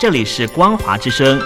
[0.00, 1.38] 这里是光华之声。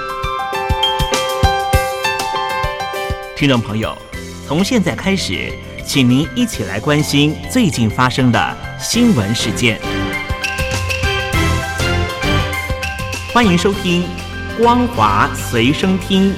[3.35, 3.99] 听众朋友，
[4.47, 5.53] 从现在开始，
[5.85, 9.81] 请您一起来关心最近发生的新闻事件。
[13.33, 14.05] 欢迎收听
[14.63, 16.33] 《光华随身听》。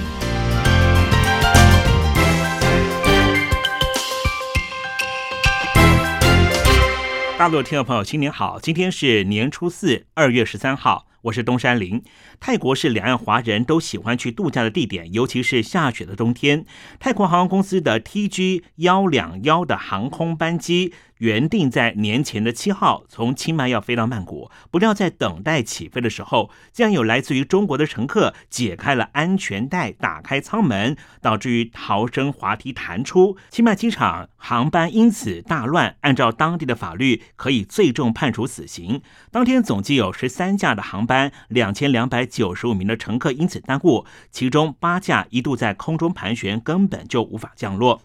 [7.36, 8.58] 大陆的听众朋友，新年好！
[8.58, 12.02] 今天是年初四，二月十三号，我是东山林。
[12.38, 16.64] 泰国是两岸华人都喜欢去度假的地点，尤其是下雪的冬天。
[17.00, 20.92] 泰国航空公司的 TG 幺两幺的航空班机。
[21.18, 33.36] 原定在年前的七号从清迈要飞到曼谷，不料在等待起飞的时候，竟然有来自于中国的乘客解开了安全带，打开舱门，导致于逃生滑梯弹出。
[33.48, 39.00] 清迈机场航班因此大乱，按照当地的法律，可以最重判处死刑。
[39.30, 48.02] 当天总计有十三架的航班，两千两百九十五名的乘客因此耽误，其中八架一度在空中盘旋，根本就无法降落。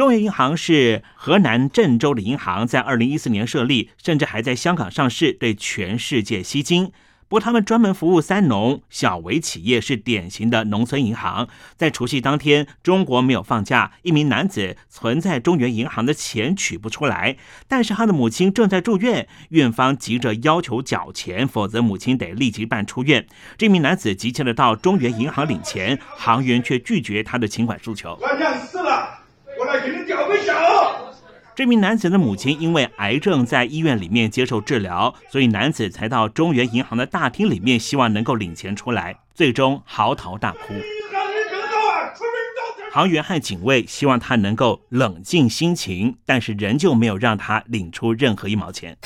[0.00, 6.90] 中原银行是河南郑州的银行，在二零一四年设立，甚至还在香港上市，对全世界吸金。
[7.28, 11.46] 不过，他们专门服务三农小微企业，是典型的农村银行。
[11.76, 17.36] 在除夕当天，中国没有放假，一名男子存在中原银行的钱取不出来，
[17.68, 23.26] 但是他的母亲正在住院，院方急着要求缴钱，否则母亲得立即办出院。
[23.58, 28.18] 这名男子急切的到中原银行领钱，行员却拒绝他的请款诉求。
[31.54, 40.74] 这名男子的母亲因为癌症在医院里面接受治疗，所以男子才到中原银行的大厅里面，希望能够领钱出来，最终嚎啕大哭。
[42.92, 48.96] 行员和警卫希望他能够冷静心情，但是仍旧没有让他领出任何一毛钱。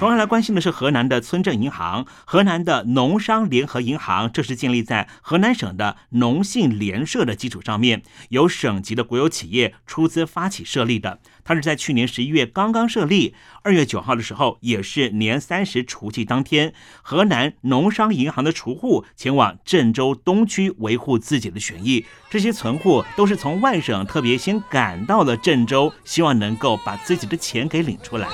[0.00, 11.20] 同样来关心的是河南的村镇银行，河南的农商联合银行，这是建立在河南省的农信联社的基础上面，由省级的国有企业出资发起设立的。
[11.44, 16.72] 它是在去年十一月刚刚设立，二月九号的时候，也是年三十除夕当天，
[17.02, 22.06] 河南农商银行的储户前往郑州东区维护自己的权益。
[22.30, 28.26] 这些存户都是从外省特别先赶到了郑州，希望能够把自己的钱给领出来。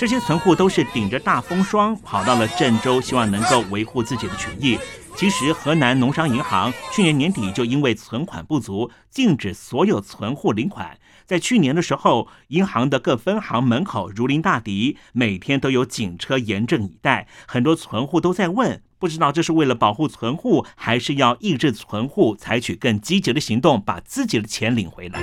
[0.00, 4.78] 这些存户都是顶着大风霜跑到了郑州，希望能够维护自己的权益。
[5.14, 10.96] 其实，河南农商银行去年年底就因为存款不足，禁止所有存户领款。
[11.26, 17.28] 在去年的时候，银行的各分行门口如临大敌，每天都有警车严阵以待。
[17.46, 25.20] 很多存户都在问，不知道这是为了保护存户，还是要抑制存户采取更积极的行动，把自己的钱领回来。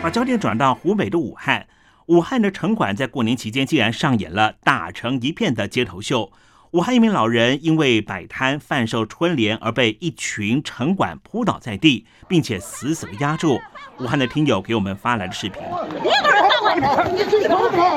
[0.00, 1.66] 把焦点转到湖北的武汉。
[2.06, 6.32] 武汉的城管在过年期间竟然上演了打成一片的街头秀。
[6.72, 13.60] 武汉一名老人因为摆摊贩售春联而被一群城管扑倒在地，并且死死的压住。
[13.98, 15.60] 武汉的听友给我们发来的视频。
[16.00, 17.52] 一个人打我，你真啥？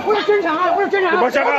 [0.06, 0.76] 我是真啥？
[0.76, 1.22] 我是真啥？
[1.22, 1.50] 我下他！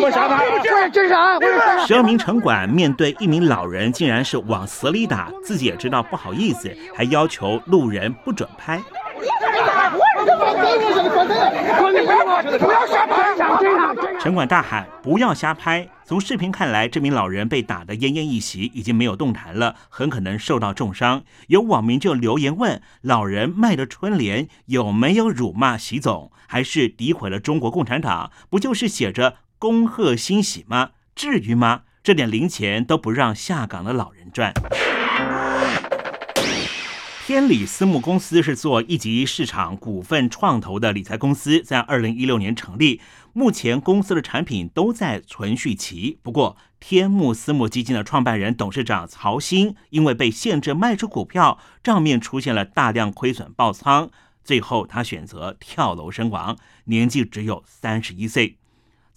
[0.00, 0.42] 我下他！
[0.42, 1.34] 我是真啥？
[1.34, 1.86] 我是真啥？
[1.86, 8.80] 十二名城管面对一名老人，竟然是往死里打，自己也知道不好意思，还要求路人不准拍。
[14.20, 21.22] 城管大喊：“不要瞎拍！”从视频看来，这名老人被打得奄奄一息，已经没有动弹了，很可能受到重伤。
[21.48, 28.30] 有网民就留言问：“老人卖的春联有没有辱骂习总，还是诋毁了中国共产党？
[28.50, 30.90] 不就是写着‘恭贺新喜’吗？
[31.14, 31.82] 至于吗？
[32.02, 34.52] 这点零钱都不让下岗的老人赚。”
[37.26, 43.00] 天理私募公司是做一级市场股份创投的理财公司，在二零一六年成立。
[43.32, 46.20] 目前公司的产品都在存续期。
[46.22, 54.08] 不过，天目私募基金的创办人、董事长曹鑫因为被限制卖出股票，账面出现了大量亏损爆仓，
[54.44, 58.58] 最后他选择跳楼身亡，年纪只有三十一岁。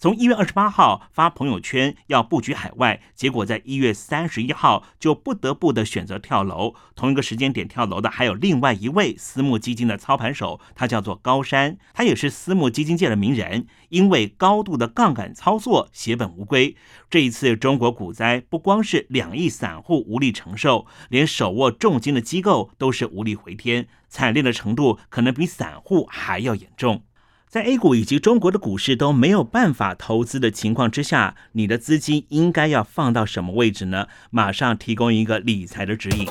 [0.00, 6.74] 从一月二十八号发朋友圈要布局海外，结果在一月三十一号就不得不的选择跳楼。
[6.96, 13.66] 同一个时间点跳楼的还有另外一位私募基金的操盘手，他叫做高山，他也是私募基金界的名人。
[13.90, 16.74] 因为高度的杠杆操作，血本无归。
[17.10, 27.02] 这一次中国股灾，不光是两亿散户无力承受，连手握重金的机构都是无力回天，惨烈的程度可能比散户还要严重。
[27.50, 34.06] 在 A 股以及中国的股市都没有办法投资的情况之下，你的资金应该要放到什么位置呢？
[34.30, 36.28] 马上提供一个理财的指引。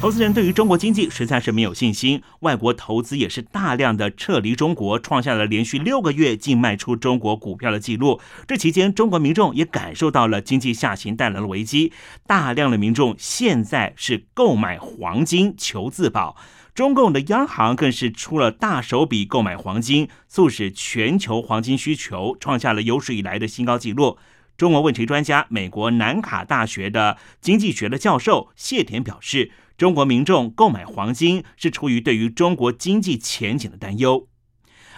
[0.00, 8.18] 投资人对于中国经济实在是没有信心，外国投资也是大量的撤离中国，创下了连续六个月净卖出中国股票的记录。
[8.48, 11.92] 这期间，中国民众也感受到了经济下行带来的危机，
[12.26, 16.34] 大量的民众现在是购买黄金求自保。
[16.74, 24.16] 中共的央行更是出了大手笔购买黄金，促使全球黄金需求创下了有史以来的新高纪录。
[24.60, 29.52] 中国问题专家、美国南卡大学的经济学的教授谢田表示。
[29.78, 34.28] 中国民众购买黄金是出于对于中国经济前景的担忧，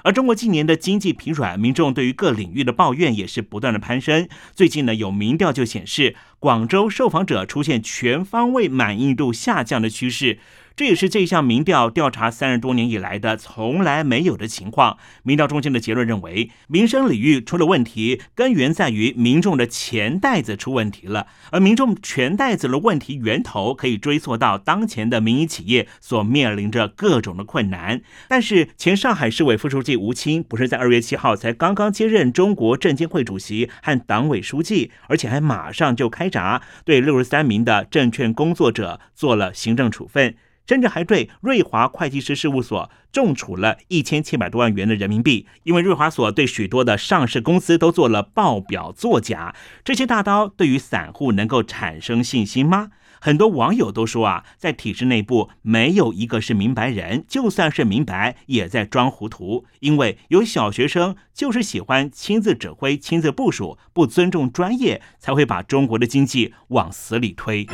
[0.03, 4.29] 而中国近年的经济疲软，民众对于各领域的抱怨也是不断的攀升。
[4.53, 10.41] 最近呢，有民调就显示，广州受访者出现全方位满意度下降的趋势。
[10.75, 14.97] 这也是这项民调调查三十多年以来的从来没有的情况。
[15.23, 21.27] 民调中心的结论认为，民生领域出了问题，根源在于民众的钱袋子出问题了。
[21.51, 28.01] 而民众钱袋子的问题源头可以追溯到当前的民营企业所面临着各种的困难。
[28.29, 40.35] 但是，前上海市委副书记吴清不是在二月七号才刚刚接任中国证监会主席和党委书记，而且还马上就开闸，对六十三名的证券工作者做了行政处分。
[40.67, 49.55] 甚至还对瑞华会计师事务所重处了一千七百多万元的人民币，因为瑞华所对许多的上市公司都做了报表作假。
[49.85, 52.91] 这些大刀对于散户能够产生信心吗？
[53.21, 59.65] 很多网友都说啊，在体制内部没有一个是明白人，就算是明白，也在装糊涂。
[59.79, 67.65] 因为有小学生就是喜欢亲自指挥、亲自部署，不尊重专业，才会把中国的经济往死里推。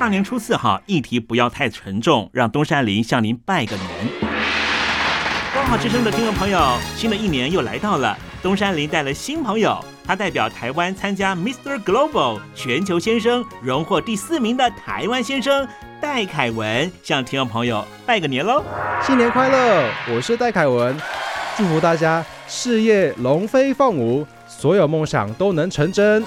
[0.00, 3.86] 大年初四哈，议题不要太沉重，让东山林向您拜个年。
[5.52, 6.58] 光华之声的听众朋友，
[6.96, 11.78] 新的一年又来到了，东山林带了新朋友，他代表台湾参加 Mr.
[11.84, 15.68] Global 全球先生，荣获第四名的台湾先生
[16.00, 18.64] 戴凯文，向听众朋友拜个年喽！
[19.02, 20.96] 新年快乐，我是戴凯文，
[21.58, 26.24] 祝福大家事业龙飞凤舞，所有梦想都能成真。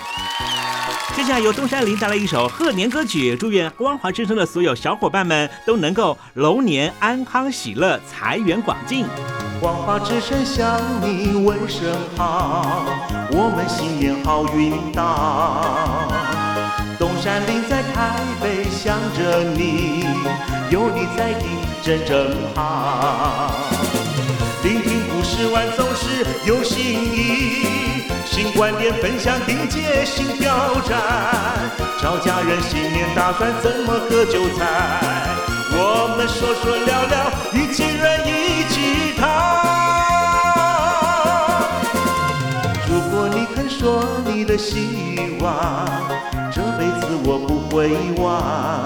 [1.16, 9.06] 接下来由东山林带来一首贺年歌曲，祝愿光华之声的所有小伙伴们都能够龙年安康喜乐，财源广进。
[9.62, 12.84] 光华之声向你问声好，
[13.32, 16.12] 我们新年好运到。
[16.98, 20.06] 东山林在台北想着你，
[20.72, 21.46] 有你在地
[21.84, 23.54] 真正好。
[24.64, 27.83] 聆听故事万总是有新意。
[28.34, 31.00] 新观点分享，迎接新挑战。
[32.02, 34.66] 找家人新年打算怎么喝酒菜？
[35.70, 39.22] 我们说说聊聊，一起人一起谈。
[42.90, 45.88] 如果你肯说你的希望，
[46.52, 48.84] 这辈子我不会忘。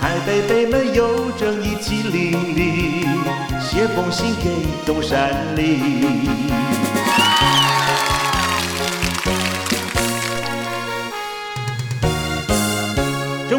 [0.00, 3.06] 台北北门有正一起邻里，
[3.60, 6.28] 写封信给东山里。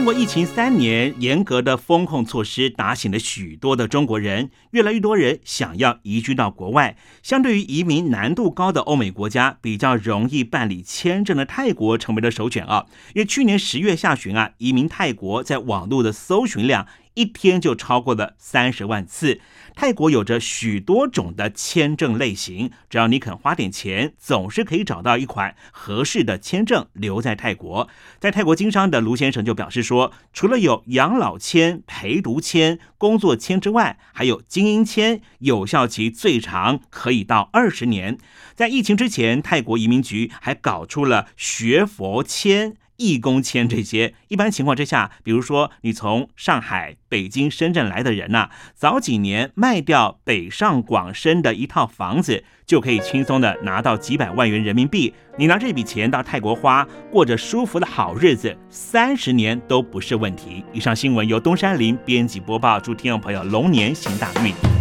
[0.01, 6.97] 中国疫情三年，严格的风控措施打醒了许多的中国人，越来越多人想要移居到国外。
[7.21, 12.87] 相对于移民难度高的欧美国家，比较容易办理签证的泰国成为了首选啊！
[13.13, 16.87] 因为去年十月下旬啊，移民泰国在网络的搜寻量。
[17.13, 19.41] 一天就超过了三十万次。
[19.75, 27.87] 泰国有着许多种的签证类型，只要你肯花点钱，总是可以找到一款合适的签证留在泰国。
[28.19, 38.17] 在泰国经商的卢先生就表示说，除了有养老签、陪读签、工作签之外，还有精英签，有效期最长可以到二十年。
[38.55, 42.75] 在疫情之前，泰国移民局还搞出了学佛签。
[43.01, 55.13] 义工签这些，一般情况之下，比如说你从上海、北京、深圳来的人呐，早几年卖掉北上广深的一套房子，就可以轻松的拿到几百万元人民币。
[55.37, 60.63] 你拿这笔钱到泰国花，过着舒服的好日子，三十年都不是问题。
[60.71, 64.80] 以上新闻由东山林编辑播报，祝听众朋友龙年行大运。